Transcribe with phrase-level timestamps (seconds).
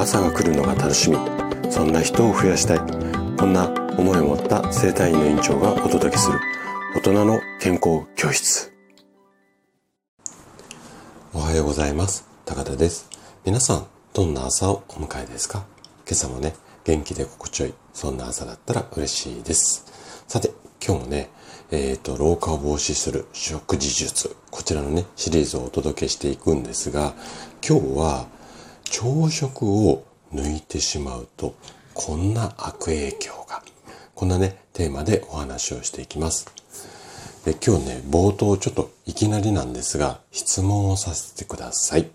[0.00, 1.18] 朝が来るのが楽しみ。
[1.70, 2.78] そんな人を増やしたい。
[3.36, 3.68] こんな
[3.98, 6.40] 思いを持った生体院の院長がお届けする。
[6.96, 8.72] 大人の健康教室。
[11.34, 12.26] おはようございます。
[12.46, 13.10] 高田です。
[13.44, 15.66] 皆さんどんな朝をお迎えですか？
[16.06, 16.54] 今朝もね
[16.84, 17.74] 元気で心地よい。
[17.92, 19.84] そんな朝だったら嬉しいです。
[20.26, 21.28] さて今日もね
[21.72, 24.34] えっ、ー、と、老化を防止する食事術。
[24.50, 27.12] こちらのね、シリーズをお届けしていくんですが、
[27.62, 28.26] 今日は
[28.90, 30.04] 朝食を
[30.34, 31.54] 抜いてしまうと、
[31.94, 33.62] こんな悪影響が。
[34.16, 36.46] こんなね、テーマでお話をしていきます。
[37.44, 42.10] で今日ね、冒頭ちょっといきなりなんですが、質問をさせてください。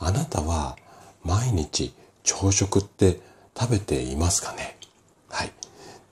[0.00, 0.76] あなたは
[1.22, 3.20] 毎日朝食って
[3.58, 4.76] 食べていますかね？
[5.28, 5.52] はい。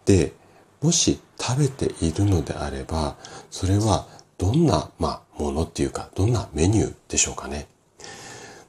[0.05, 0.33] で、
[0.81, 3.17] もし食べているのであれば、
[3.51, 4.07] それは
[4.39, 7.67] どんな、まあ、ものっていうか、どんなメニューでしょうかね？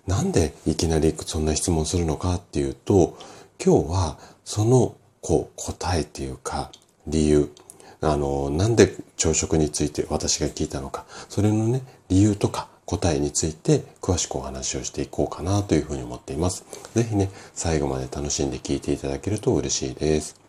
[0.07, 3.17] なんでいきなりそんな質問するのかっていうと、
[3.63, 6.71] 今日はその、こう、答えっていうか、
[7.05, 7.51] 理由、
[7.99, 16.63] あの、なんで朝食について私が聞いたのか、それのね、理由とか答えについて詳しくお話をしていこうかなというふうに思っています。
[16.95, 20.39] ぜひね、最後まで楽しんで聞いていただけると嬉しいです。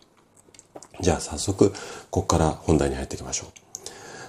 [1.01, 1.71] じゃあ早速、
[2.09, 3.49] ここから本題に入っていきましょう。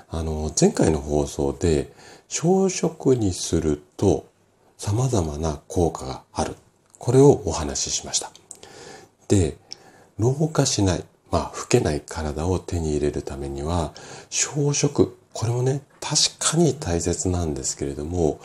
[0.09, 1.93] あの、前回の放送で、
[2.29, 4.30] 朝食にすると
[4.81, 6.57] 様々な効果がある。
[6.99, 8.33] これをお話ししました。
[9.29, 9.59] で、
[10.19, 13.93] 老化しない、まあ、老けない体を手に入れるためには、
[14.31, 18.41] 朝食、これもね、確かに大切なんですけれども、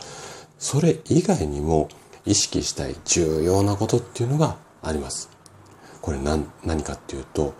[0.58, 1.88] それ以外にも
[2.26, 5.30] 意識したい重要なことっていうのがあります。
[6.02, 7.54] これ何何かっていうと、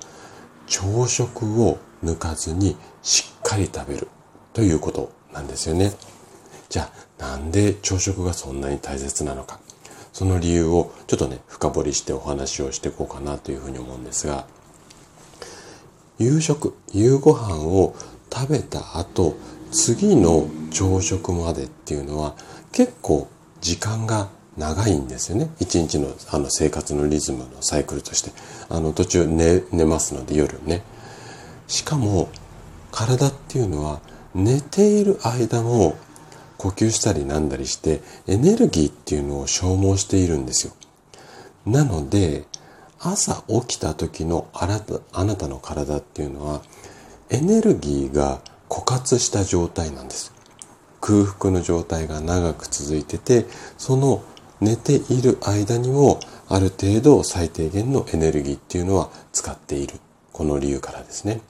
[0.67, 4.09] 朝食を抜かずにしっかり食べる
[4.53, 5.95] ということなんですよね。
[6.69, 9.61] じゃあなんで朝食がそんなに大切なのか。
[10.12, 14.47] その理由をちょっとね、深掘りしてお話をしていこうかなというふうに思うんですが、
[16.19, 17.95] 夕食、夕ご飯を
[18.33, 19.36] 食べた後、
[19.70, 22.35] 次の朝食までっていうのは
[22.73, 23.29] 結構
[23.61, 25.51] 時間が長いんですよね。
[25.61, 28.30] 一日のあの生活のリズムのサイクルとして。
[28.68, 30.83] あの途中寝寝ますので夜ね。
[31.68, 32.29] しかも
[32.91, 34.01] 体っていうのは
[34.35, 35.96] 寝ている間も
[36.58, 40.72] 呼吸したりなんだりしてエネルギーっていうのを消耗しているんですよ。
[41.67, 42.44] なので
[42.98, 46.62] 朝起きた時のあなたあなたの体っていうのは
[47.30, 50.33] エネルギーが枯渇した状態なんです。
[51.00, 53.46] 空腹の状態が長く続いてて
[53.78, 54.23] その
[54.61, 56.18] 寝ている間にも
[56.48, 59.94] ある程度最低限のエネルギーっていうのは使っている。
[60.33, 61.40] この理由からですね。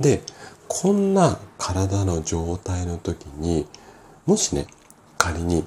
[0.00, 0.22] で、
[0.66, 3.66] こんな体の状態の時に、
[4.26, 4.66] もしね、
[5.18, 5.64] 仮に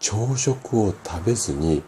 [0.00, 1.82] 朝食を食べずに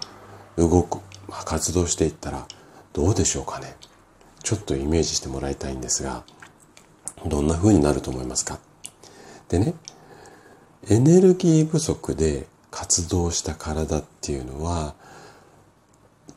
[0.57, 2.47] 動く、まあ、活動していったら
[2.93, 3.77] どうでしょうかね。
[4.43, 6.25] ちょっとイメージしてもらいたいんですが、
[7.27, 8.59] どんな風になると思いますか？
[9.49, 9.75] でね、
[10.89, 14.95] エネルギー不足で活動した体っていうのは、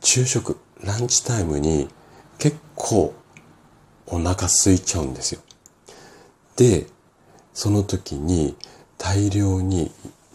[0.02, 1.88] 昼食、ランチタイムに
[2.38, 3.14] 結構
[4.06, 5.40] お腹空いちゃうんですよ。
[6.56, 6.86] で、
[7.54, 8.56] その時に
[9.06, 9.92] 大量に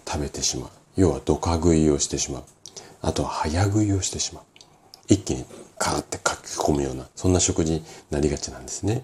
[0.07, 0.69] 食べてしまう。
[0.95, 2.43] 要はドカ食いをしてしまう。
[3.01, 4.43] あとは早食いをしてしまう。
[5.09, 5.43] 一気に
[5.77, 9.03] カーって書き込むような、そんな食事になりがちなんですね。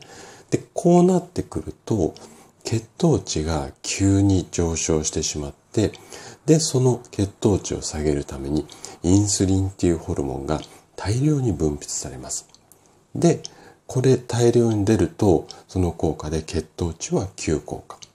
[0.51, 2.15] で、こうなってくると、
[2.63, 5.91] 血糖値が急に上昇してしまって、
[6.45, 8.65] で、その血糖値を下げるために、
[9.03, 10.61] インスリンっていうホルモンが
[10.95, 12.47] 大量に分泌されます。
[13.13, 13.43] で、
[13.85, 18.06] これ大量に出ると、その効果で血糖値は急降下。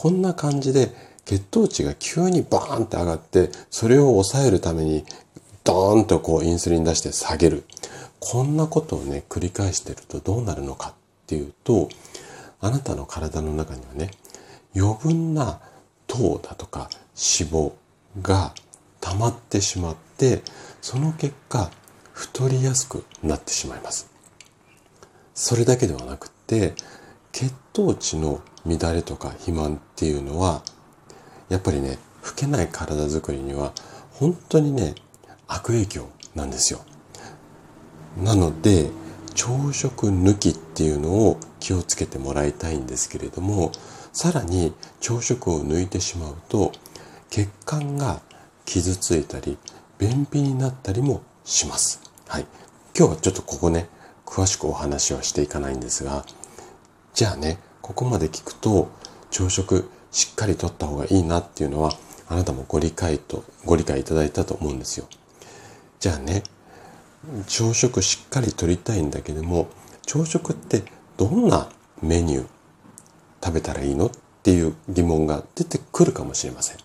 [0.00, 0.94] こんな感じで
[1.24, 5.04] 血糖値が急にバーンって上がって、それを抑えるために、
[5.64, 7.64] ドーンとこうインスリン出して下げる。
[8.20, 10.92] こんなことをね、繰り返してるとどうなるのかっ
[11.26, 11.88] ていうと、
[12.60, 14.12] あなたの体の中にはね、
[14.76, 15.58] 余分な
[16.06, 17.72] 糖だとか脂肪
[18.22, 18.54] が
[19.00, 20.42] 溜まってしまって、
[20.80, 21.72] その結果、
[22.12, 24.08] 太りやすくなってしまいます。
[25.34, 26.74] それだけではなくって、
[27.38, 30.64] 血糖値の乱れとか肥満っていうのは、
[31.48, 33.72] やっぱりね、老けない体づくりには、
[34.10, 34.96] 本当にね、
[35.46, 36.80] 悪影響なんですよ。
[38.20, 38.90] なので、
[39.36, 43.70] 朝食抜きっていうのを気をつけてもらいたいんですけれども、
[44.12, 46.72] さらに朝食を抜いてしまうと、
[47.30, 48.20] 血管が
[48.64, 49.58] 傷ついたり、
[50.00, 52.00] 便秘になったりもします。
[52.26, 52.46] はい。
[52.98, 53.88] 今日はちょっとここね、
[54.26, 56.26] 詳しくお話はしていかないんですが、
[57.18, 58.92] じゃあね、ここまで聞くと、
[59.32, 61.90] 朝食しっかりとった方がいいなっていうのは、
[62.28, 65.08] あなたもご理解と、ご理解いただいたと思うんですよ。
[65.98, 66.44] じゃあね、
[67.48, 69.66] 朝食しっかりとりたいんだけども、
[70.06, 70.84] 朝食って
[71.16, 71.68] どんな
[72.00, 72.46] メニュー
[73.44, 74.10] 食べたらいいのっ
[74.44, 76.76] ていう疑問が出てくるかもしれません。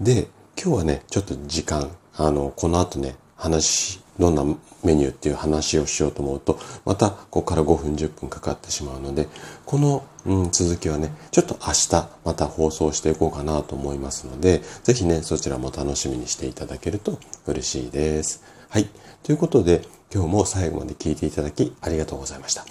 [0.00, 4.44] で、今日はね、ちょっと時間、あの、この後ね、話、どんな
[4.84, 9.28] メニューっていう話をしようと思うと、またここから5分10分かかってしまうので、
[9.66, 18.42] この、うん、続きはね、ちょっと明日また放送していこうかなと思いますので、ぜひね、そちらも楽しみにしていただけると嬉しいです。
[18.68, 18.88] はい。
[19.22, 19.82] ということで、
[20.12, 22.64] 今日も最後まで聞いていただきありがとうございました。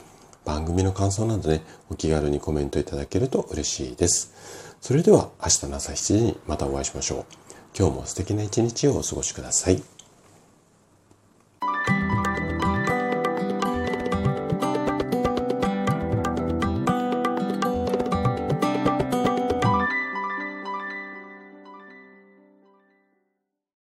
[0.46, 4.34] 番組の感想などね、お気軽にコメントいただけると嬉しいです。
[4.82, 7.26] それでは明日の朝7時にまたお会いしましょう。
[7.78, 9.93] 今日も素敵な一日をお過ごしください。